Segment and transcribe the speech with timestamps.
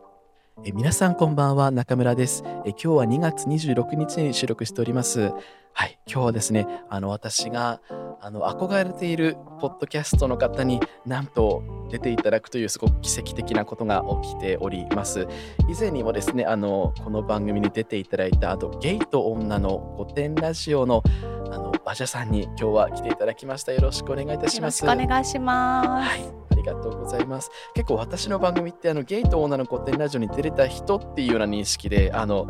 [0.01, 0.14] い
[0.63, 2.43] え皆さんこんばんは中村です。
[2.65, 5.33] え今日は2月26日に収録しております。
[5.73, 7.81] はい今日はですねあの私が
[8.21, 15.27] あの憧れているポッドキャストの方になんと出ていただくというすごく奇跡的なことが起きております。
[15.67, 21.03] 以前にもですねあのこの番組に出ていただいたあとゲイと女の御殿ラジオの
[21.51, 23.73] あの馬車さんに今日は来ていただきました。
[23.73, 27.49] よろしくお願いいたしよろしますくお願いします、はい、がとうございます。
[27.73, 32.47] 結構私の番組ってあのゲイと女の御殿ラジオに出れた人っていうような認識であの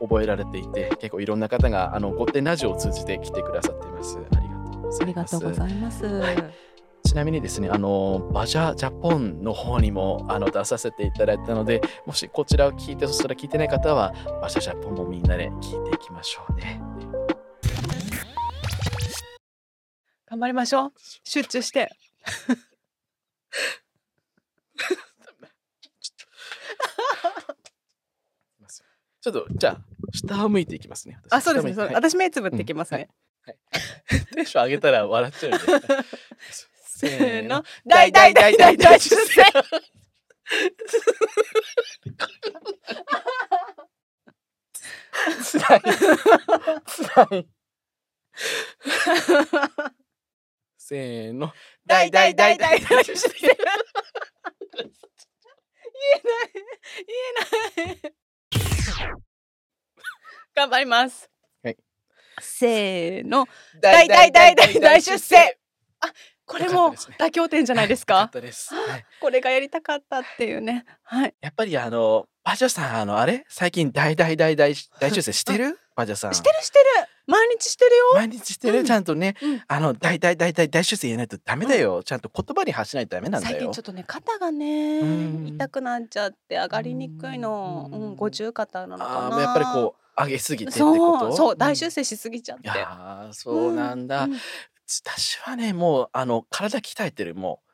[0.00, 4.18] 覚えられていて結構いろんな方があの御殿ラジオを通じて来てくださっています。
[4.18, 5.04] ありがとうございます。
[5.04, 6.54] ありがとうございます、はい
[7.06, 16.80] ちなみにですね、あのバジャジャポンの方にもあの出させていただいたので、もしこちらを聞いて、そしたら聞いてない方は、バジャジャポンもみんなで聞いていきましょうね。
[20.26, 20.92] 頑張りましょう
[21.22, 21.90] 集中して
[29.20, 29.78] ちょっと、じゃあ、
[30.12, 31.18] 下を向いていきますね。
[31.30, 33.08] あそうですねそう下向いて私目つぶってきますね、
[34.34, 35.58] テンション上げたら笑っちゃう。
[36.96, 39.42] せーの大大大大大出世
[45.42, 45.82] つらい。
[46.86, 47.48] つらい。
[50.86, 51.50] せーの。
[51.86, 53.76] 大大大大大出世言えない。
[57.06, 58.12] 言えない。
[60.54, 61.30] 頑張ります
[61.62, 61.76] はい。
[62.38, 63.46] せーの
[63.80, 65.56] 大大大大大出世
[66.44, 67.88] これも妥協点じゃない。
[67.88, 68.74] ですよかかす。
[68.74, 69.06] はい。
[69.22, 70.54] これがやりたかったってい。
[70.54, 71.34] うねはい。
[71.40, 76.34] やっぱりあの、バジャさん、あの、あれ最近大大大大大出世してるバジャさん。
[76.34, 76.84] してるしてる
[77.26, 78.04] 毎日してるよ。
[78.14, 78.84] 毎日してる、うん。
[78.84, 79.62] ちゃんとね、うん。
[79.66, 82.02] あの、大大大大大出世言えないとダメだよ。
[82.02, 83.54] ちゃんと言葉に発しないとダメなんだよ。
[83.56, 83.80] 最近ちょ。
[83.80, 85.46] っとね肩がねうん。
[85.46, 87.88] 痛くなっちゃって上がりにくいの。
[87.92, 91.28] ううんん五十肩なのかあなーやっぱりこう、上げすぎてってそこと？
[91.30, 91.76] うそう大ん。
[91.76, 92.64] 出世しすぎちゃって。
[92.64, 94.36] いやーそうなんだ、うん。
[95.06, 97.68] 私はねもうあの体鍛えてるもう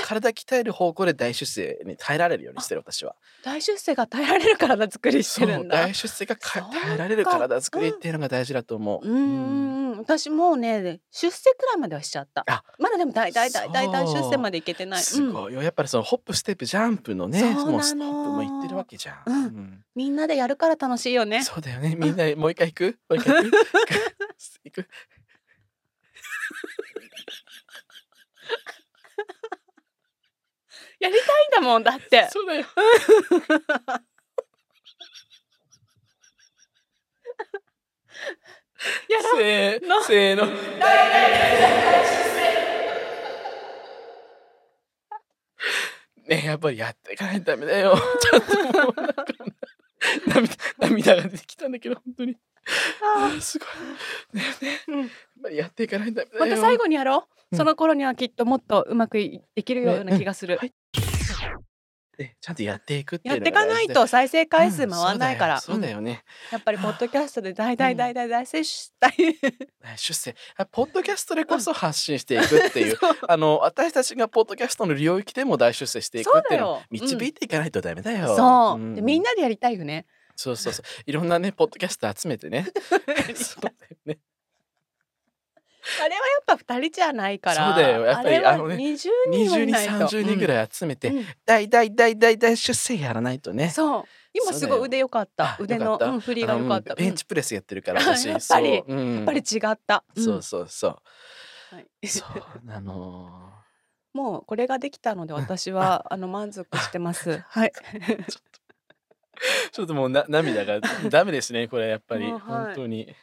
[0.04, 3.14] 体鍛える方向で大出世に耐えられるようにしてる私は。
[3.44, 5.76] 大出世が耐えられる体作りしてるんだ。
[5.76, 6.62] そう大出世が耐
[6.94, 9.14] えられる体作りっていうのが大事だと思う、うん。
[9.14, 9.80] うん。
[9.80, 12.44] うん私もうね出世くらいまではしちゃった。
[12.46, 15.02] あまだでも大大大大大出世までいけてない。
[15.02, 15.26] すう。
[15.28, 15.32] ん。
[15.32, 15.54] ごい。
[15.54, 19.84] よやっぱりそのホップステップジャンプのねもうストップもいってるわけじゃん、うん。
[19.94, 21.42] みんなでやるから楽しいよね。
[21.42, 21.96] そうだよね。
[21.96, 22.98] みんなもう一回行く？
[23.08, 23.56] もう一回行く？
[24.64, 24.88] 行く？
[30.98, 32.28] やりたいんだもんだって。
[32.30, 32.64] そうだよ。
[39.08, 39.36] やろう。
[39.36, 40.02] せーの。
[40.02, 40.46] せーの。
[46.28, 47.94] ねやっぱりやっていかないとダメだよ。
[48.20, 49.24] ちゃんともうなんか
[50.26, 52.36] 涙涙が出てきたんだけど本当に。
[53.16, 53.40] あー。
[53.40, 53.68] すごい。
[54.36, 55.00] ねねうん。
[55.02, 55.10] やっ
[55.42, 56.50] ぱりやっていかないとダメだよ。
[56.50, 57.58] また最後にやろう、うん。
[57.58, 60.72] その頃にはきっともっとうまくいできるような気がする、はい
[62.18, 69.36] ねちゃんとやっていくっていやっうのが大事ていかないと再生回数回んないから、うんそうだよそうだよね、やっぱりポッドキャストで大大大大大接したい、ね
[69.96, 78.36] 出世あポッドキャストでこそ発信していくっていうあの私たちがポッドキャストの領域でも大出世していくっていうのをそうだようん導いていかないとダメだよ。
[78.36, 80.06] そう、んでみんなでやりたいよね
[80.36, 82.66] そうそうそういろんなねポッドキャスト集めてね。
[83.34, 84.18] そうだよね。
[86.02, 87.74] あれはやっぱ二人じゃないから。
[87.74, 88.04] そうだよ。
[88.04, 91.12] やっぱりあのね20人二十人三十人ぐらい集めて、
[91.44, 93.70] 大大大大大出世やらないとね。
[93.70, 94.04] そう。
[94.32, 95.44] 今すごい腕良かった。
[95.44, 98.08] あ腕の振りが良かった、ベンチプレスやってるからうん。
[98.08, 98.28] 私。
[98.28, 98.74] やっぱり。
[98.74, 98.84] やっ
[99.24, 100.24] ぱり違った、うん。
[100.24, 101.74] そうそうそう。
[101.74, 102.08] はい。
[102.08, 103.52] そうあの。
[104.12, 107.42] もうこれができたので 私はあの満足してます。
[107.48, 107.72] はい。
[107.72, 108.24] ー
[109.70, 110.80] ちょっともうな涙が
[111.10, 113.14] ダメですねこれやっぱり、本当に。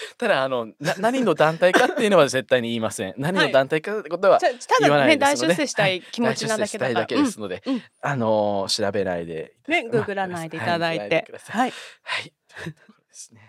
[0.18, 3.14] ただあのな何の団体かっていうのは絶対に言いません。
[3.16, 4.38] 何の団体かってことは、
[4.80, 7.74] 言わだね大ないですので出世したい気持ちなだけだから、大出世したいだけですので、うん。
[7.74, 7.82] うん。
[8.00, 11.56] あのー調べないでねググらないでいただいはてください。
[11.56, 11.72] はい。
[12.02, 12.32] はい。
[12.48, 13.40] というところですね。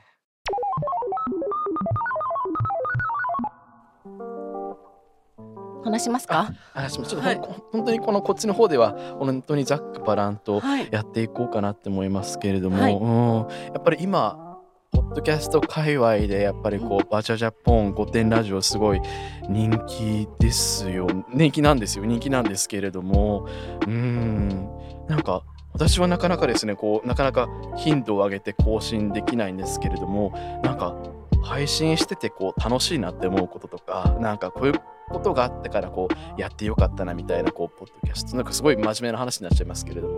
[5.83, 6.53] 話しますか？
[6.73, 7.41] 話もちょっと、はい。
[7.71, 10.87] 本当にこのこっちの方では本当にざっくばらんとはい。
[10.91, 12.93] やっていこうかなって思いますけれども、はい。
[12.93, 13.37] うん。
[13.73, 14.50] やっぱり今
[14.91, 19.01] ポッドキャスト界隈でやっぱりこう、バチャジャポン御殿ラジオすごい
[19.49, 21.07] 人気ですよ。
[21.33, 22.05] 人気なんですよ。
[22.05, 23.47] 人気なんですけれども。
[23.87, 24.69] うん。
[25.07, 25.43] なんか
[25.73, 30.31] 私はなかなかですねこうなかなか頻度を上げて更新できないんですけれども
[30.63, 30.95] なんか
[31.43, 34.73] 配信しててこう楽しいなって思うこととかなんかこういう
[35.09, 36.07] ことがあったからこ
[36.37, 38.35] うやってよかったなみたいなこうポッドキャスト。
[38.35, 40.17] なんかすごい真面目な話になっちゃいますけれども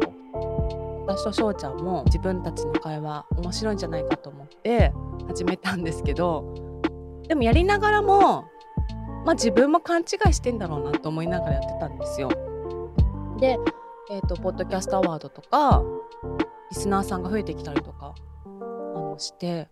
[1.05, 4.93] 私と翔ちゃんも自分たちの会話面白いんじゃないかと思って
[5.27, 6.81] 始めたんですけど
[7.27, 8.45] でもやりながらも、
[9.25, 12.29] まあ、自分も勘違いしてんだろうなと思いながらやってたんですよ。
[13.39, 13.57] で、
[14.11, 15.83] えーと、ポッドキャストアワードとか
[16.69, 18.15] リスナーさんが増えてきたりとか
[18.45, 19.69] あのして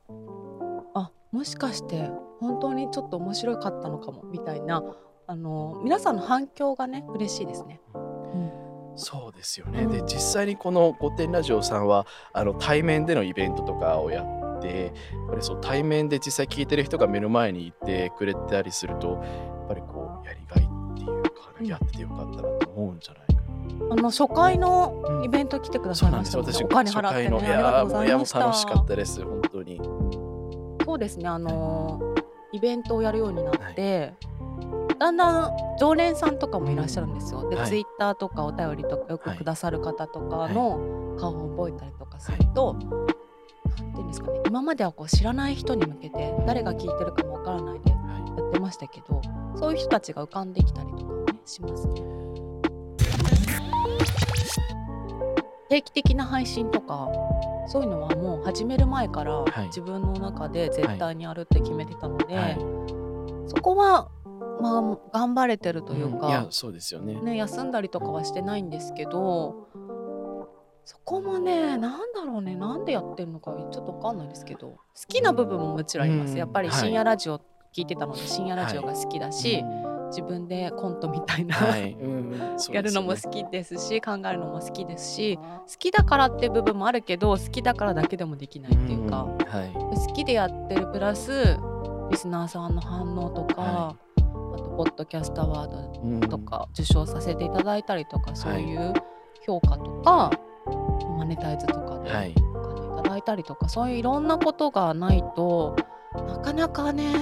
[0.93, 4.83] あもしかして本当にちょっと面白かったのかもみたいな
[5.27, 7.79] あの皆さんの反響がね嬉しいですね。
[7.93, 8.70] うん
[9.01, 19.15] そうですよね、で実際にこの「御殿ラジオ」さんはあの対面でのイベントとかをやってやっぱりそう対面で実際聞いてる人が目の前にいてくれたりするとや
[19.65, 21.31] っぱりこうやりがいっていうか、
[21.63, 23.41] やっててよかったなと思うんじゃないか
[23.91, 27.59] あの初回のイベント来てくださいました、うん、私お金払って、ね、いや
[28.05, 29.81] いやもう楽しかったです本当に。
[30.85, 31.99] そうですねあの
[32.51, 34.31] イベントをやるようになって、はい
[35.01, 37.49] だんだん常連さんとかもいらっしゃるんですよ。
[37.49, 47.97] で、はい、ツイッターとかお便りとかよくくださる方とかの顔を覚えたりとかすると、はい、なんていうんですかね今まではこう知らない人に向けて誰が聞いてるかもわからないでや
[48.47, 49.19] ってましたけど、
[49.55, 52.03] そういう人たちが浮かんできたりとかねしますね。
[55.69, 57.09] 定期的な配信とか
[57.67, 62.43] そういうのはもう始める前から自分の中で絶対にやるって決めてたので、はい。
[62.43, 64.11] はい、そこは
[64.61, 67.19] まあ、頑張れてるというか、うん、いやそうですよね。
[67.21, 69.67] ね休んだりとかはしてないんですけど
[70.85, 74.77] そこもねなんだろうねなんでやってるのかちょっと分かんないですけど好
[75.07, 77.39] きな部分ももちろんあります、うん、やっぱり深夜ラジオ
[77.73, 81.93] 聞いてたので、はい、深夜ラジオが好きだし、はい、自分でコントみたいな、はい。
[81.93, 91.57] うん、 やるのも好きですし考えるのも好きですし好きだからって部分もあるけど好きだからだけでもできないっていうか、好きでやってるプラス
[92.09, 93.95] リスナーさんの反応とか、
[94.53, 98.93] あとポッドキャストアワードとか受賞させていただいたりとか、そういう
[99.45, 100.31] 評価とか、
[101.17, 105.75] マネタイズとかでお金いただいたりとか、そういういろんなことがないと
[106.27, 107.13] なかなかね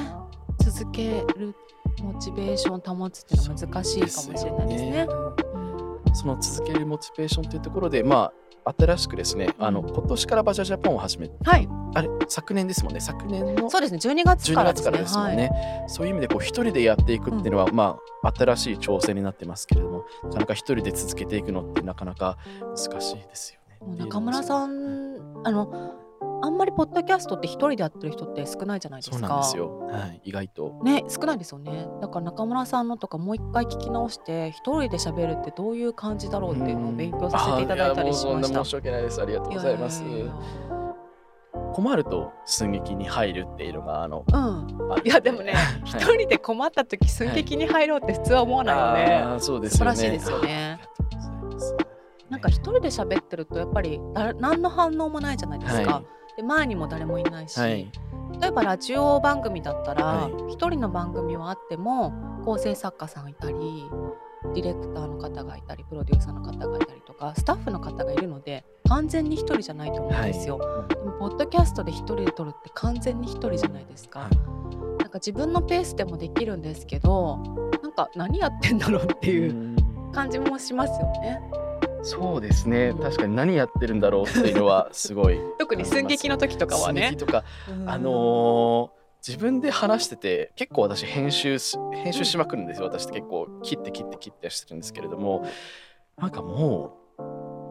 [0.59, 1.55] 続ける
[2.01, 5.07] モチベーションを保つっていうのは難しいかもしれないですね。
[6.13, 8.31] その続けるモチベーションというところで、ま
[8.65, 12.09] あ、新しくですね、あの今年からバジャジャポンを始めて、はい、あれ？
[12.27, 12.99] 昨年ですもんね。
[12.99, 23.97] 昨年のそうですね12月からです、ね,、ですもんね、はい、そういう意味でこう一人でやっていくっていうのは、うん、まあ新しい挑戦になってますけれどもなかなか一人で続けていくのってなかなか難しいですよね。
[23.97, 25.95] 中村さんあの
[26.41, 29.17] あんまりポッドキャストって一人でやってる人って少ないじゃないですか。
[29.17, 29.79] そうなんですよ。
[29.87, 30.79] はい、意外と。
[30.83, 31.87] ね、少ないですよね。
[32.01, 38.63] だから中村さんのとかもう一回聞き直して、一人で喋るってどういう感じだろうっていうのを勉強させていただいたりしました。
[38.63, 39.21] 申し訳ないです。
[39.21, 40.03] ありがとうございます。
[40.03, 40.33] いやいやいや
[41.73, 45.53] 困ると寸劇に入るっていうのがあの、うん、いやでもね
[45.85, 50.79] 一、はい、人で困った時寸劇に入ろうって普通は思わないよね、はい、そうですよね素晴らしいですよね
[52.29, 56.05] なんか一人で喋ってるとやっぱりだ何の反応もないじゃないですか、はい、
[56.35, 62.13] で前にも誰もいないし、例えばラジオ番組だったら一、人の番組はあっても
[62.45, 63.57] 構成作家さんいたり
[64.55, 70.57] ディレクターの方がいたりプロデューサーの方がいたりとかスタッフの方がいるので完全に1人じゃないと思うんですよ。
[70.57, 74.21] はい、でもポッドキャストで1人で撮るって完全に1人じゃないですか。
[74.21, 74.35] はい、
[75.01, 77.37] なんか自分のペースでもできるんですけど
[77.83, 79.75] なんか何やってんだろうっていう
[80.13, 81.41] 感じもしますよね。
[82.09, 85.39] そうですね、確かに何やってるんだろうっていうのはすごい。
[85.59, 87.15] 特に寸劇の時とかはね。
[87.15, 87.43] とか、
[87.85, 91.57] あのー自分で話してて結構私編集
[91.91, 92.87] 編集しまくるんですよ。
[92.87, 95.45] 私って結構切って切って切ってしてるんですけれども。
[96.17, 97.23] なんかもう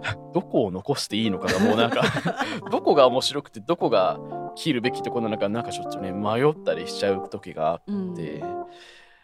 [0.35, 2.02] どこを残していいのかがもうなんか
[2.71, 4.18] どこが面白くてどこが
[4.54, 8.42] 切るべきところなのかなんかちょっとね迷ったりしちゃう時があって、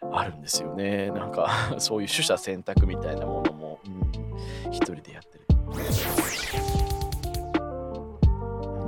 [0.01, 1.11] うん、あるんですよね。
[1.11, 3.54] なんかそういう取捨選択みたいなものも、
[3.87, 5.45] うん、一人でやってる。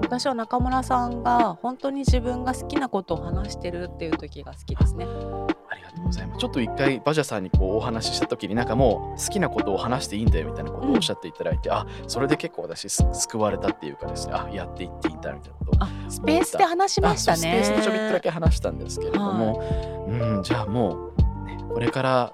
[0.02, 5.06] 私は中村さんが本当に自分が好きなことを話してるっていう時が好きですね。
[5.06, 6.40] ありがとうございます。
[6.40, 17.38] ちょっと一回バジャさんにこうお話しした時になんかもう好きなことを話していいんだよみたいなことをおっしゃっていただいて、うん、あそれで結構私救われたっていうかですねあやっていっていいんだみたいなことあスペースで話しましたね。
[17.38, 19.68] スペースでちょびっとだけ話したんですけれども、はい、
[20.12, 22.34] うんじゃあもう、ね、これから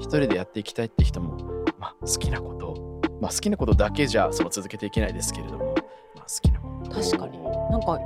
[0.00, 1.53] 一人でやっていきたいって人も、
[1.84, 5.74] まあ、好きなこと、まあ、好きなことだけじゃその続けていけないですけれども、
[6.14, 6.60] まあ、好きな
[6.94, 7.38] 確かに。
[7.70, 8.00] なんか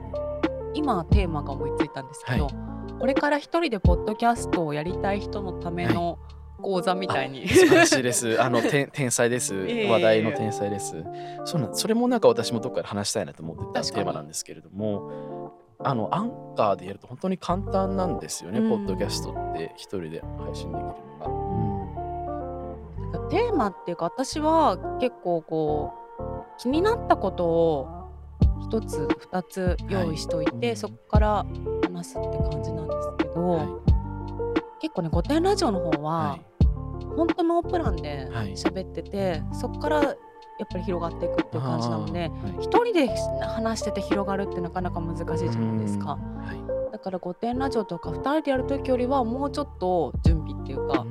[0.74, 2.54] 今テーマが思いついたんですけど、はい、
[2.98, 6.18] これから一人でポッドキャストをやりたい人のための
[6.60, 8.38] 講座みたいに、はい、素晴らしいです。
[8.42, 11.04] あの天才です、話題の天才です。
[11.44, 18.70] そうなんそれもなんか私もどっかで話したいなと思ってたテーマなんですけれどもあのアンカーでやると本当に簡単なんですよね、うん。
[18.70, 19.72] ポッドキャストって。
[19.76, 21.47] 一人で配信できるのなんか
[23.30, 28.10] テーマっていうか私は結構こう気になったことを
[28.60, 31.46] 一つ二つ用意しといて、はいそこから
[31.84, 33.40] 話すって感じなんですけど、が。
[33.40, 33.68] はい。
[34.80, 36.46] 結構ね「御殿ラジオ」の方は、はい。
[37.16, 38.52] 本当ノープランではい。
[38.52, 40.16] 喋ってて、そこからやっ
[40.70, 42.64] ぱり広がっていくっていう感じなのであーはい。
[42.64, 43.08] 一人で
[43.46, 46.18] 話してて広がるってなかなか難しいじゃないですか。
[46.90, 51.07] だから「御殿ラジオ」とか2人でやる時よりはもうちょっと準備っていうか、うん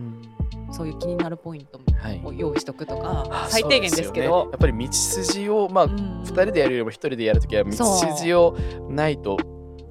[0.78, 2.22] そういう気になるポイントはい。
[2.24, 4.46] を用意しとくとか、あ最低限ですけど。
[4.46, 6.22] ねやっぱり道筋をまあ、うん。
[6.22, 8.56] 2人でやるよりも1人でやるときは道筋を
[8.88, 9.38] ないと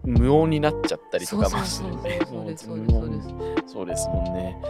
[0.04, 2.24] 無音になっちゃったりとかもするんで。
[2.24, 3.28] そうですそうもですそうです。
[3.28, 4.62] 無音そうですもんね。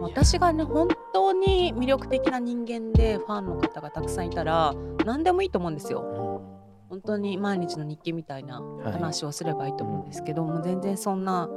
[0.00, 4.74] 私がね本当に魅力的な人間でファンの方がたくさんいたら
[5.04, 6.42] 何でもいいと思うんですよ。
[6.88, 11.48] 本当に毎日の日記みたいなはい話をすればいいと思うんですけど、もう全然そんな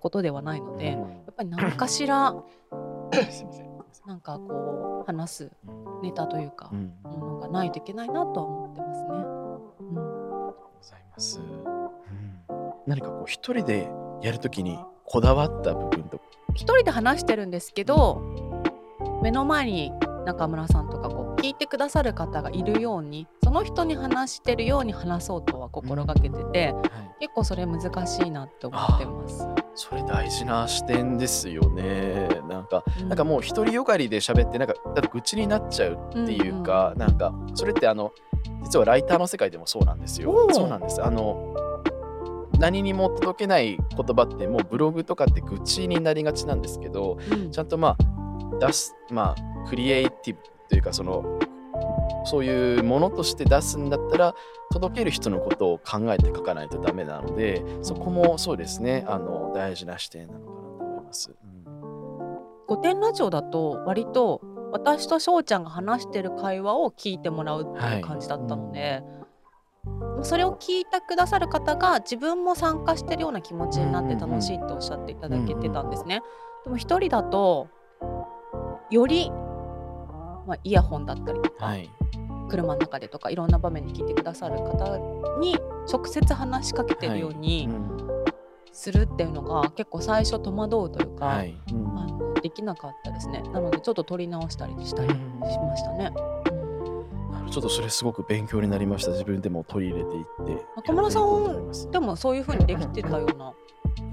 [0.00, 2.34] ことではないので、やっぱり何かしら
[3.30, 3.68] すいません。
[4.06, 5.52] なんかこう話す
[6.02, 9.08] ネタというかう、んものがないといけないなとは思ってますね。
[9.80, 11.40] うんございます。
[12.86, 13.90] 何かこう一人で
[14.22, 16.24] やるときにこだわった部分とか。
[16.54, 18.22] 一人で話してるんですけど
[19.22, 19.92] 目の前に
[20.24, 21.08] 中村さんとか
[21.38, 26.74] 聞いてくださる方がいるようにその人に話してるように話そうとは心がけてて、
[27.20, 29.46] 結構それ難しいなって思ってます。
[29.74, 32.28] それ大事な視点ですよね。
[32.48, 33.08] なんか、うん。
[33.08, 38.12] なんかもう独りよがりで喋ってなんかだ愚痴になっちゃうっていうか、なんかそれってあの
[38.64, 40.48] 実はライターの世界でもそうなんですよ。
[40.52, 41.02] そうなんです。
[41.02, 41.54] あの
[42.58, 47.50] 何にも届けない言葉ってもうブログとかって愚痴になりがちなんですけど、うん。
[47.52, 51.38] ちゃんとまあ出すまあクリエイティブというかその
[52.24, 54.34] そういうものとして出すんだったら
[54.70, 61.34] 届ける人のことを考えて書かないとダメなのでそこもそうですねあの大事な視点なのかなと思います。
[62.66, 69.02] 御殿ラジオだと割と私と翔ちゃんが話してる会話を聞いてもらうっていう感じだったので、
[70.22, 76.20] それを聞いてくださる方が自分も参加してるような気持ちになって楽しいっておっしゃっていただけてたんですね。
[76.64, 77.68] でも一人だと
[78.90, 79.32] より、
[80.48, 81.90] まあ、イヤホンだったりとか、はい、
[82.48, 84.96] 車の中でとかいろんな場面で聞いてくださる方
[85.38, 85.58] に
[85.92, 87.68] 直接話しかけてるように
[88.72, 91.54] するっていうのが結構最初戸惑うというか、はい。
[91.72, 91.98] うん。
[91.98, 93.42] あのできなかったですね。
[93.52, 96.12] なのでちょっと取り直したりしたりしましたね、
[97.50, 99.10] ちょっとそれすごく勉強になりました。
[99.10, 100.64] 自分でも取り入れていって。
[100.76, 103.52] 中村さんでもそういう風にできてたような、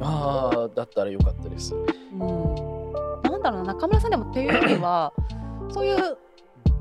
[0.02, 1.74] ああだったらよかったです。
[1.76, 1.78] う
[2.16, 2.20] ん、
[3.24, 5.14] なんだろうな中村さんでもっていうよりは
[5.70, 6.18] そういう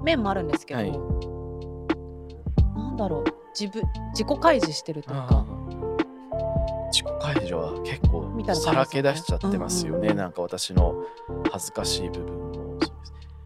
[0.05, 0.93] 面もあるんですけど、はい。
[2.77, 3.83] なんだろう自分
[4.13, 5.47] 自己開示してるとか。
[5.51, 5.55] ー。
[6.93, 10.17] 自己解除は結構さらけ出しちゃってますよね、うんうんうん。
[10.19, 10.95] なんか私の
[11.51, 12.93] 恥ずかしい部分もそうです。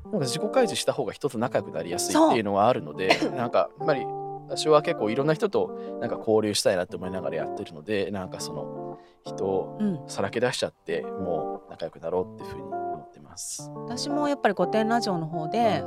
[0.05, 4.05] なんか自己開示した方が人と仲良くなりやすいっていうのはあるのでなんかやっぱり
[4.49, 13.71] 私は結構いろんな人となんか交流したいなって思いながらやってるのでなんかその人をうん、さらけ出しちゃってもう仲良くなろうっていうふうに思ってます。
[13.75, 15.83] 私もやっぱり御殿ラジオの方で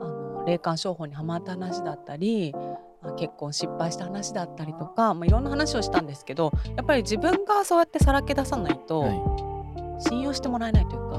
[0.00, 2.52] あの霊感商法にハマった話だったり
[3.02, 9.48] まあ結婚失敗した話だったりとか、まあ、いろんな話をしたんですけどやっぱり自分がそうやってさらけ出さないとはい。
[10.00, 11.18] 信用してもらえないというか、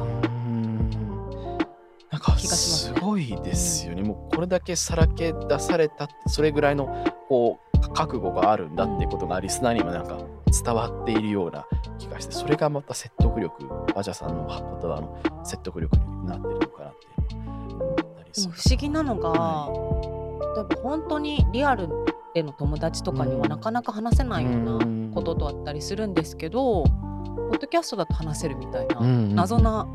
[2.12, 4.04] なんかすごいですよね。
[4.04, 10.18] もうこれだけさらけ出されたってそれぐらいのこう覚悟があるんだっていうことがリスナーにもなんか
[10.64, 11.66] 伝わっているような
[11.98, 14.58] 気がしてそれがまた説得力アジャさんの言
[14.90, 17.06] 葉の説得力になってるのかなって。
[17.06, 17.10] い
[18.06, 21.88] うですもる不思議なのが、は例えば本当にリアル
[22.34, 26.90] での友達とかにはなかなか話せないようなこととあったりするんですけど、ポ
[27.52, 29.88] ッドキャストだと話せるみたいな、謎な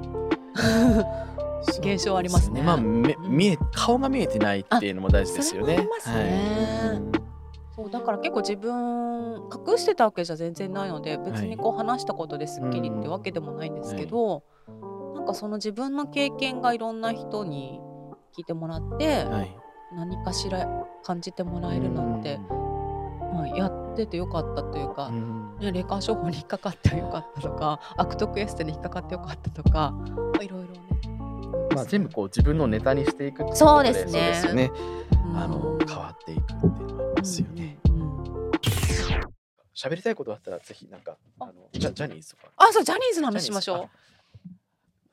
[1.80, 2.62] 現象ありますね。
[2.62, 5.88] まあめ見え顔が見えてないっていうのも大事ですよね。
[6.00, 6.16] そね。
[6.16, 7.02] はい。
[7.76, 14.44] そうだから結構自分隠してたわけじゃ全然ないので別にこう話したことですっきりってわけでもないんですけど、
[15.14, 17.80] なんかその自分の経験がいろんな人に
[18.36, 19.56] 聞いてもらって、はい
[19.94, 20.66] 何かしら
[21.04, 22.38] 感じてもらえるなんて、
[23.32, 30.80] まあ、やっててよかったというか、うんね、霊感商法に引っかかってよかったとか悪徳エステに引っかかってよかったとかまあいろいろね。
[31.74, 34.70] まあ、全部こう自分のネタにしていくっていうことそうですねですよね。
[35.28, 37.78] うんあの変わっていくっていうのはありますよね。
[37.88, 38.24] うんうん
[39.76, 42.44] 喋りたいことあったらぜひなんかあのジャジャニーズとか。
[42.56, 44.13] あそうジャニーズの話しましょう。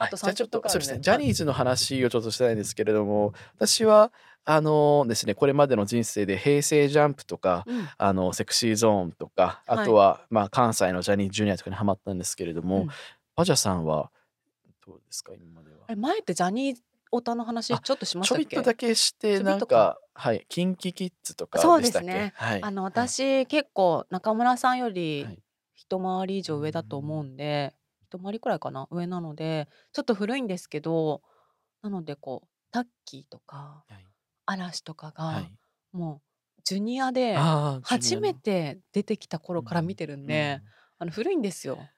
[0.04, 1.02] あとちょっ3曲あるとそうですね、ね。
[1.02, 4.12] ジャニーズの話をちょっとしたいんですけれども、私は
[4.44, 7.88] あのですね、これまでの人生で平成ジャンプとか、うん。
[7.98, 9.86] あのセクシーゾーンとか、あはい。
[9.86, 12.88] とはまあ関西のジャニーズジュニアとかにハマったんですけれども、うん。
[13.36, 14.12] バジャさんは
[14.86, 15.86] どうですか、今までは？
[15.90, 16.78] え、前ってジャニー
[17.12, 18.56] オタの話あ、ちょっとしましちょたっけ？
[18.56, 19.68] びっとだけして、なんか。
[19.68, 22.08] か、はい、キンキキッズとかそうでしたっけ？
[22.08, 22.34] ですね。
[22.36, 22.92] はい、あの、はい。
[22.92, 25.40] 私結構中村さんよはりい。
[25.76, 27.26] 一回り以上上だと思ん。
[27.28, 27.74] うんで、
[28.18, 31.22] 一回りくらいかな、上なので、ちょっと古いんですけど、
[31.82, 34.12] なのでこう、タッキーとか、はい。
[34.46, 35.58] 嵐とかはが、い。
[35.94, 36.24] も
[36.60, 38.36] うジュニアでああ、ジュニ初め。
[38.36, 40.74] て出てきたう頃から見ん、てるんうで、ん。
[41.00, 41.92] あの、古いんですよ。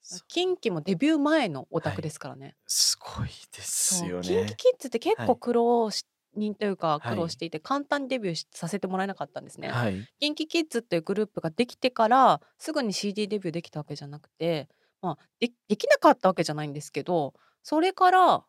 [0.00, 0.20] そう。
[0.28, 2.10] キンキもデビュー前のオタクではい。
[2.10, 2.56] すからね。
[2.66, 4.56] すごいですそう、よキンキね。
[4.56, 5.36] キッズって結構はい。
[5.36, 7.26] 苦労し人というか、苦はい。
[7.26, 9.78] 労していて、簡単にデビューしさせてもらえなかったんですね。
[9.78, 10.08] はい。
[10.20, 14.68] キンキキッズっていうグループができてから、すぐに CD デビューできたわけじゃなくて、
[15.02, 18.46] まあ、でできなかったわけじゃないんですけど、それから、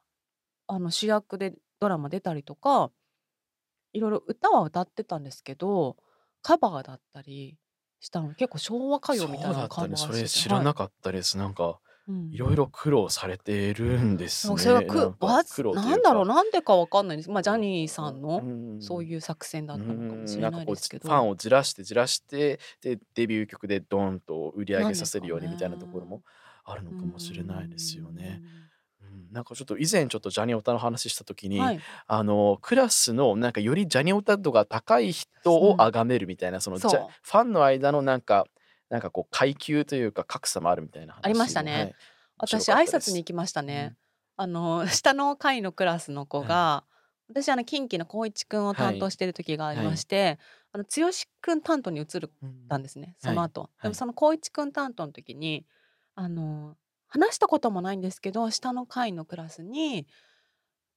[0.67, 2.91] あの、主役でドラマ出たりとか、
[3.93, 5.97] いろいろ歌は歌ってたんですけど、
[6.41, 7.57] カバーだったり
[7.99, 9.95] したの、結構昭和歌謡みたそういなだったね。
[9.97, 10.23] そカバーしててはい。
[10.23, 11.37] れ知らなかったです。
[11.37, 11.77] なんか、うん。
[12.31, 16.27] いろいろ苦労されてるんですそう、それはくわなんだろう、か。
[16.27, 17.29] なんでかわかんないです。
[17.29, 18.47] まあ、ジャうニーさんうのん。
[18.79, 21.29] そういう作戦だうったのかもしん、れないですけファンど。
[21.29, 26.07] をじらしてじらして、で、デビュー曲でドンと売り上げさせるようにみたいなところね。
[26.07, 26.23] も
[26.63, 28.41] あるのうかもしれないですよね。
[29.31, 31.87] なんかちょっと以前ちょっとジャニオタの話した時に、はい。
[32.07, 35.91] あの、クラスのなんかよりジャニオタ度が高い人をうん。
[35.91, 36.79] 崇めるみたいな、その。
[37.23, 38.45] ファンの間のなんか
[38.89, 41.91] なんかこう階級というか格差もあるみたいなありましたね。
[41.91, 41.95] い、
[42.37, 42.85] 面白私挨。
[42.87, 43.93] 拶に行きましたうね。
[43.93, 43.97] ん。
[44.35, 46.63] あの、下の階のクラスの子はい。
[46.63, 46.85] が、
[47.29, 48.95] 私あの近畿の光一くんをはい。
[48.95, 49.89] 担当してる時がありはい。
[49.89, 50.37] まして、
[50.71, 52.67] あの剛くん担当に移るうん。
[52.69, 53.39] たんですね、そはい。
[53.39, 53.69] の後。
[53.81, 53.89] ではい。
[53.89, 55.65] もその光一くん担当の時に、
[56.15, 56.77] あの、
[57.07, 60.07] 話したこともないんですけど、下の階のクラスに、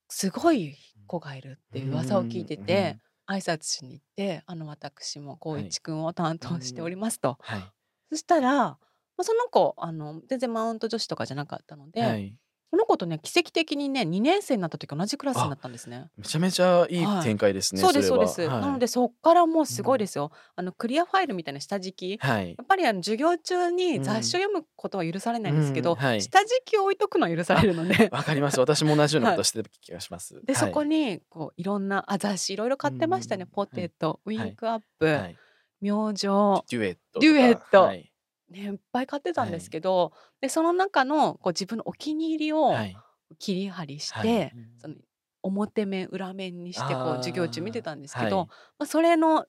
[0.09, 2.47] すごい子がいるってういう噂を聞いん。
[2.47, 3.01] うてて、ん。
[3.27, 5.61] 挨拶しに行って、あの私もはい。
[5.61, 6.97] 光一くんを担う当しておりん。
[6.97, 7.39] ますと。
[7.39, 7.73] はい。
[8.11, 8.77] そしたら、ま
[9.19, 12.37] あ、その子、あの、全然マウント女子とかじゃなかったのはで、い。
[12.71, 16.09] その子とね、奇跡的にね、2年生になった時同じクラスになあ、ったんですね。
[16.17, 17.33] めちゃめちゃいいはい。
[17.33, 18.53] 展開ですね、そうですそうです。
[18.57, 18.73] なはい。
[18.73, 20.07] のでそっからもううすごいでん。
[20.07, 20.31] すよ。
[20.55, 22.59] あのクリアファイルみたいな下敷き、はい。
[22.59, 24.41] やっぱりあの授業中うに雑誌をん。
[24.41, 25.57] 読むことは許されないうんん。
[25.57, 26.31] ですけど、はい。
[26.31, 28.59] 下敷きを置いとくのは許されあ、るので、わかります。
[28.59, 29.37] 私も同じようなはい。
[29.37, 30.41] ことしてた気がします。
[30.45, 30.83] で、そこはい。
[30.83, 33.45] にこういろんなあ、雑誌いろいろう買ってましたね。
[33.45, 33.51] ん。
[33.51, 33.87] ポはい。
[33.87, 34.51] テト、ウィはい。
[34.51, 35.39] ンクアップ、はい。
[35.81, 37.89] 明星、デュエットデュエット。
[37.89, 38.11] はい。
[38.49, 39.71] ね、いっぱい買ってたんですはい。
[39.71, 43.03] けど、で、その中のこう自分のお気に入りをはい。
[43.39, 44.41] 切り貼りしはい。
[44.43, 44.95] て、その
[45.43, 48.51] 表面裏面にしてこう授業中見てたんですけど、はい。
[48.79, 49.47] まあ、それの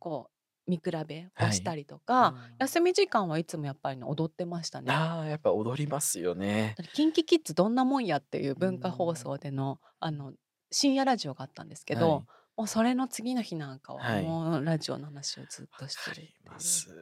[0.00, 0.30] こ
[0.66, 1.56] う見比べをはい。
[1.56, 2.60] したりとうか、ん。
[2.60, 5.04] 休み時間はいつもやっぱりね、踊ってましたね。
[5.06, 6.80] ああ、やっぱ踊りますよね。
[6.92, 9.14] キンキキッズどんなもんやっていうう文化放ん。
[9.14, 10.32] 送での、あの、
[10.70, 12.39] 深夜ラジオがあったんですけど、はい。
[12.56, 14.24] もうそれの次の日なんかははい。
[14.24, 16.58] もうラジオの話をずっとしてるってりま。
[16.60, 16.88] す。
[16.90, 16.96] はい。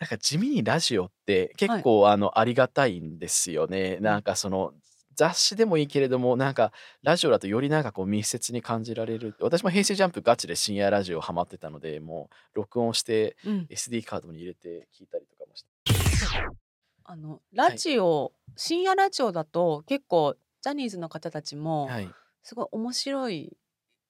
[0.00, 1.82] なんか地味にラジオって結はい。
[1.82, 3.96] 構あのありがたいんですよね。
[3.98, 4.04] うん。
[4.04, 4.72] なんかその
[5.16, 9.34] 雑誌でもいいけれども、なんかラジオだとよりなんかこう密接に感じられる。
[9.40, 13.66] 私も平成ジャンプガチで深夜ラジオハマってたので、もう録音してうん。
[13.70, 15.68] SD カードに入れて聞いたりとかもして。
[17.04, 17.78] あの、ラはい。
[17.78, 22.08] ジオ、深夜ラジオだと結構ジャニーズの方たちもはい。
[22.42, 23.56] すごい面白い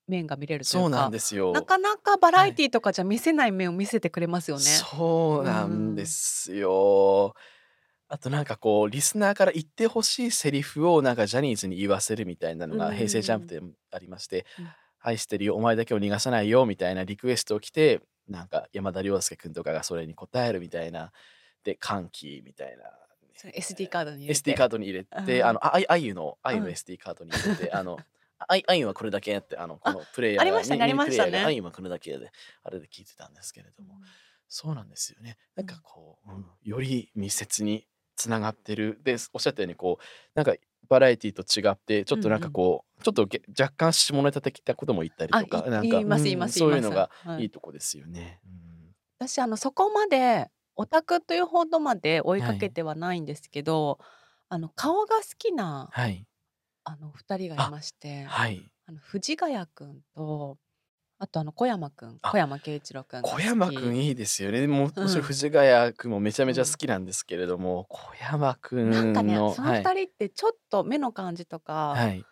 [0.09, 1.69] 面が見れるといそううなんか、なですよ。
[1.69, 2.47] かなかバラはい。
[2.47, 4.88] エティとかじゃ見せない面を見せてくれますよね。
[4.97, 6.07] そううなんでん。
[6.07, 7.35] すよ。
[8.09, 13.61] あとなんかこうリスナーから言ってほしいセリフをなんかジャニーズに言わせるみたいなのうんが平成ジャンプうんで
[13.93, 14.75] ありましてうん。
[15.01, 21.12] 「愛してるよお前だけを逃がさないよ」みたいなリクエストを来てなんか山田涼介君とかがそれに答えるみたいな
[21.64, 22.85] で歓喜みたいな、
[23.55, 24.55] SD カードに入れ SD て。
[24.55, 25.55] カードに入れうてあん。
[25.55, 26.71] のあああゆのあゆのうん。
[26.71, 28.03] SD カードに入れてあの
[28.49, 31.39] ああゆはこれだけやってあのこあ、のプレイヤーがありましたね、ありましたね。
[31.39, 32.31] ヤーがあゆはこれだけで
[32.63, 34.15] あれで聞いてたんですけれどもうん。
[34.49, 35.37] そうなんですよね。
[35.57, 35.83] なんかうん。
[35.83, 39.01] こう、うん、より密接につながってる。
[39.03, 40.05] で、おっしゃったようにこう、
[40.35, 40.55] なんか
[40.89, 42.61] バラエティと違って、ちょっとなんかうんうん。
[42.61, 46.77] こう、ちょっとげ若干下ネタ的なことも言ったりあ、とか、いなんか、言いうます言いん、ます言いうます。
[46.77, 47.47] そういのがはいい。
[47.47, 48.41] いとこですよね。
[48.45, 48.95] うん。
[49.19, 52.49] 私あのそこまでオタクというほどまで追いはい。
[52.49, 53.99] かけてはないんですけど、
[54.49, 56.27] あの顔が好きなはい。
[56.85, 58.70] あの2人がいあ、まして、はい。
[58.87, 60.59] あの藤ヶ谷くんと、
[61.18, 63.99] あとあの小山くん、小あ、山慶一郎くんが好小山くんき。
[63.99, 64.66] いいですよね。
[64.66, 64.88] もう。
[65.23, 66.47] 藤ヶ谷くんもめちゃうん。
[66.47, 69.83] めちゃ好きなんですけれども、小山くなんかね、その2はい。
[69.94, 72.27] 人ってちょっと目の感じとか、はい。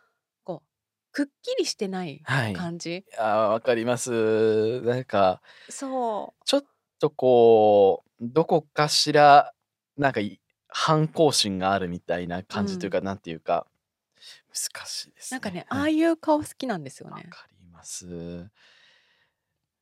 [0.45, 0.69] こう、
[1.13, 2.55] くっきりしてないはい。
[2.55, 3.07] 感じ？
[3.19, 4.81] あー、わかります。
[4.83, 6.43] なんか、そう。
[6.45, 6.65] ちょっ
[7.01, 9.55] とこう、どこかしら、
[9.97, 13.67] なんかい、反抗心があるみたいな感じというか、なんていうか
[14.53, 15.37] 難しいですね。
[15.37, 17.15] なんかね、はいああいう顔好きなんですよね。
[17.17, 18.07] わかります。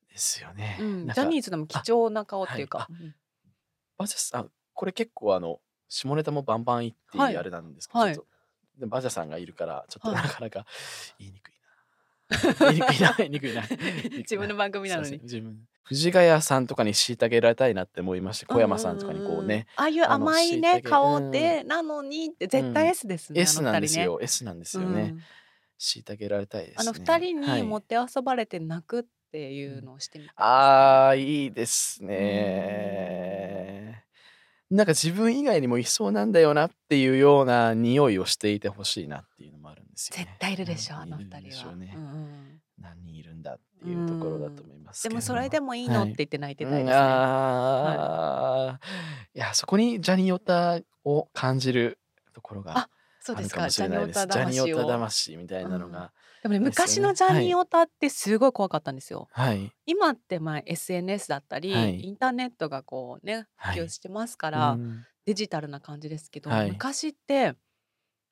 [0.08, 0.78] ですよね。
[0.80, 2.88] うん、ジャニーズでも貴重な顔っていうか。
[3.98, 8.18] バジャさんこれ結構あの下ネタもバンバン言ってあれなんですけど、はい。
[8.78, 10.22] でバジャさんがいるからちょっとはい。
[10.22, 10.64] なかなか
[11.18, 11.52] 言いにくい
[12.30, 12.70] な。
[12.70, 13.14] 言いにくいな。
[13.18, 13.62] 言いにくいな。
[14.18, 15.18] 自分の番組なのに。
[15.22, 25.14] 自分藤ヶ谷さんとかに虐げられたいなって思いまして小山さんとかにこうね、ああいう甘い椎ね茸顔でなのにって絶対 S ですね、S なんですよ、S なんですよね。
[25.14, 25.16] ね。
[25.80, 26.74] 虐げられたいですね。
[26.78, 27.62] うんあの二人はい。
[27.62, 34.04] に持って遊ばれて泣くっていうのをしてみたいですね、ああいいですね。
[34.70, 40.24] なんか自分以外にもいそうなんだよなっていうような匂いをしていてほしいなっていうのもあるんですよね。
[40.24, 41.02] 絶対いるでしょ、うん。
[41.02, 41.74] あの二人は、
[42.80, 46.98] 何人いるんだっていうところだと思いますでもそれでもいいのって言って泣いてたいですね、うん。
[46.98, 49.38] あー。
[49.38, 51.98] いやそこにジャニオタを感じる
[52.32, 52.88] ところがあ
[53.20, 53.62] そうですか。
[53.62, 54.26] もしかジャニオれないです。
[54.26, 54.64] タ魂を。
[54.64, 56.12] ジャニオタ魂みたいなのが、
[56.42, 59.70] でもねですよね昔のジャニオタってすごい怖かったんですよ、はい。
[59.86, 62.00] 今ってまあ SNS だったり、はい。
[62.00, 63.78] インターネットがこうねはい。
[63.78, 65.04] 普及してますから、うん。
[65.26, 66.70] デジタルな感じですけど、はい。
[66.70, 67.54] 昔って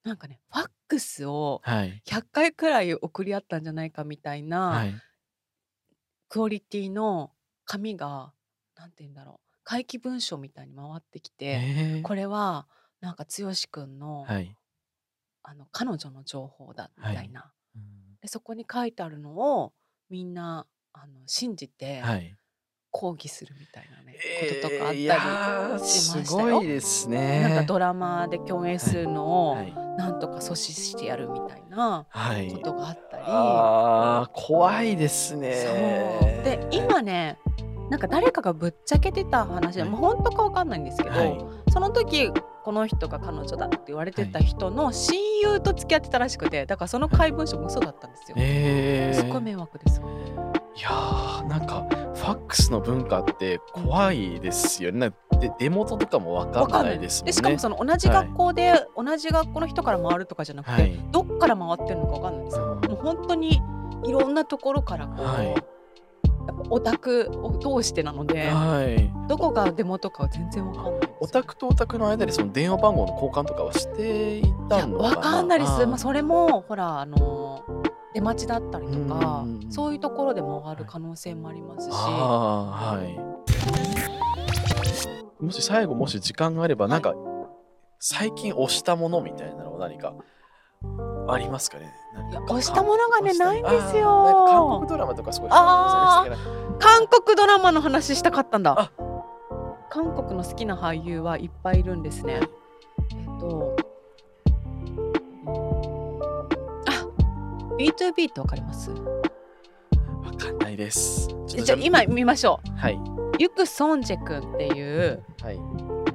[0.08, 2.02] なんかねファックスをはい。
[2.06, 4.94] 100回くらい送り合ったんじゃないかみたいな、はい。
[6.28, 7.30] クオリティの
[7.66, 8.32] 紙が
[8.76, 12.66] なんて言うんだろう怪奇文書みたいに回ってきて、えーこれは
[13.00, 14.56] なんか剛くんの,、はい。
[15.42, 17.82] あの彼女の情報だみたいな、うん
[18.20, 19.72] でそこに書いてあるのを
[20.10, 22.34] みんなあの信じてはい。
[22.90, 26.62] 抗議するみたいなね、えこととかあったりーしますごしたよ。
[26.62, 27.42] いですね。
[27.42, 29.87] なんかドラマで共演するのをはい。
[29.98, 32.52] なんとか阻止してやるみたいなはい。
[32.52, 35.50] ことがあったり、ああ怖いですね。
[36.44, 37.36] で今ね
[37.90, 41.44] なんか誰かがぶっちゃけてた話で、はいもう本当かわかんないんですけど、はい。
[41.72, 42.30] その時
[42.64, 48.36] この人が彼女だって言われてた人の親友と付き合ってたらしくてだからその怪文書も嘘だったんですよ。
[48.38, 50.00] えー、すごい迷惑です。
[50.00, 51.84] いやーなんか
[52.14, 55.12] ファックスの文化って怖いですよね。
[55.40, 57.26] で出元とかもわかんないですもんね。
[57.26, 62.78] でしかもその同じ学校で、同じ学校の人から回るとかじゃなくて、はいどっから回ってるのかわかんないんですよ。
[62.82, 63.60] うんもう本当に
[64.04, 65.54] いろんなところからこう、はい
[66.70, 69.12] オタクを通してなので、はい。
[69.28, 71.16] どこがデモとかは全然わかんないんですよ。
[71.20, 75.10] オタクとオタクの間でその電話番号の交換とかはしていいたのかな。
[75.10, 75.86] やわかんないです。
[75.86, 77.62] まあそれもほらあの
[78.14, 83.18] 出待ちだったりとかそういうところで回る可能性もありますし、はい。
[85.40, 86.88] もし最後もし時間があれば、い。
[86.88, 87.14] なんか
[88.00, 90.14] 最近押したものみたいなのは何か
[91.28, 91.92] ありますかね？
[92.48, 94.46] 押したものがねないんですよ。
[94.48, 96.24] 韓国ドラマとかすごいあ
[96.78, 98.74] 韓国ドラマの話したかったんだ。
[98.78, 98.92] あ。
[99.90, 102.40] 韓国の好きな俳優はいっぱいいるんですね。
[103.12, 103.76] えっと、
[106.86, 107.06] あ
[107.78, 108.90] B2B ってわかります？
[108.90, 108.96] わ
[110.36, 111.28] かんないです。
[111.46, 113.00] じゃあ今見ましょはい。
[113.38, 113.42] う。
[113.42, 115.60] ユク・ソンジェ君っていうはい。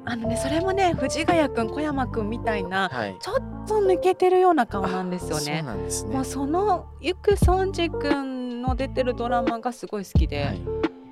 [0.05, 3.15] あのねそれもね藤ヶ谷君小山君みたいなはい。
[3.19, 5.61] ちょっと抜けてるような顔なんですよそうね。
[5.61, 6.13] なんですね。
[6.13, 10.61] もうそのユク・ソンジェ君の出てるドラマがすごい好きで、はい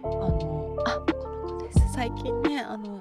[0.03, 2.99] あのあこの子です最近ねあの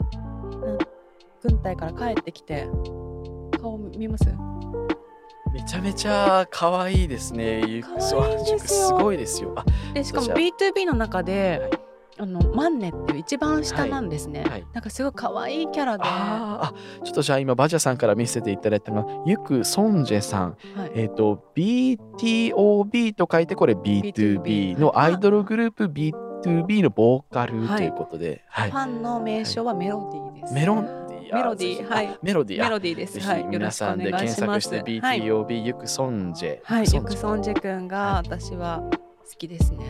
[1.43, 2.69] 軍隊から帰ってきて
[3.61, 4.27] 顔見ます？
[5.53, 7.65] めちゃめちゃ可愛いですね。
[7.67, 7.91] ゆ可
[8.23, 9.53] 愛いんですごいですよ。
[9.57, 11.71] あ、でしかもそしたら B2B の中で、はい
[12.21, 14.51] あのマンネっていう一番下なんですね、はい。
[14.51, 16.05] はいなんかすごい可愛いキャラで。
[16.07, 20.57] あちょっとじゃあ今バジャさんから見せていただいたのがユクソンジェさん。
[20.77, 20.93] はい。
[20.95, 27.87] えっ、と BTOB と書いてこれ B2B B2B のアイドルグループ B2B のボーカルはいとい。
[27.89, 28.71] うことで、はい。
[28.71, 31.35] ファンの名称はメロディーです、メロディー。
[31.35, 31.87] メロディー。
[31.87, 32.19] あはい。
[32.23, 32.61] メロディー。
[32.61, 33.21] あメロディーです。
[33.21, 33.45] はい。
[33.45, 35.23] 皆さんで検索してはい。
[35.23, 36.61] BTOB ユクソンジェ。
[36.65, 37.61] はい、ユクソンジェ。
[37.61, 39.87] 君が私は好きですね。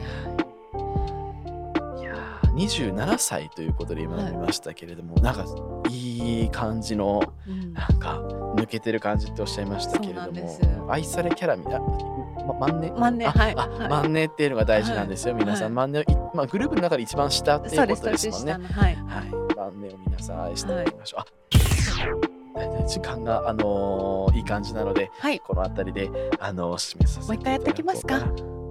[2.60, 5.44] いやー27歳ということで今見ましたけれども、なんか
[5.88, 7.72] いい感じのうん。
[7.72, 8.20] なんか
[8.56, 12.92] 抜けてる感じっておっしゃいましたけれども愛されキャラみたいな、ま、万年？
[12.94, 13.28] あ万年。
[13.30, 14.24] はい。
[14.26, 15.72] っていうのが大事なんですよ、皆さん、はい。
[15.74, 18.62] 万年まあ、グループの中で一番下っていそうことですもんねはい。
[18.70, 18.96] はい。
[19.56, 25.40] 万年を皆さん愛していきましょう、あ大体時間があのーいい感じなのではい。
[25.40, 28.20] この辺りであのー締めさせてもう一回やっておきますか？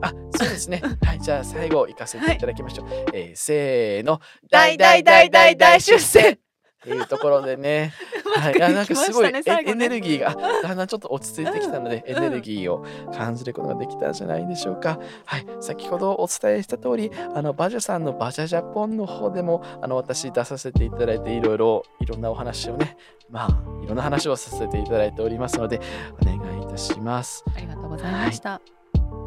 [0.01, 0.81] あそうですね。
[1.03, 4.19] はいじゃあ最後行かせていただきましょう、えーせーの。
[4.49, 6.39] 大大大大大出世。
[6.79, 7.93] っていうところでね。
[8.37, 14.97] はい、いやなんかすごい、ね、エネルギーがだんだんちょっと落ち着いてきたので、エネルギーを感じることができたんじゃないでしょうか。
[15.25, 22.95] はい、先ほどお伝えした通り、あのバジャさんのバジャジャポンの方でもあの私出させていただいていろいろいろんなお話をね、
[23.29, 25.81] まあいろんな話をさせていただいておりますので
[26.21, 27.43] お願いいたします。
[27.53, 28.51] ありがとうございました。
[28.51, 28.78] はい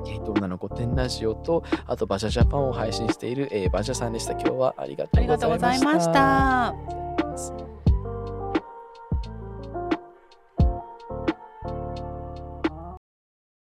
[0.02, 4.32] ケイトナの御殿ラジオと、あとバジャジャパンを配信している、えー、バジャさんでした。
[4.32, 6.68] 今日はありがとうございました。
[6.68, 7.71] ありがとうございました。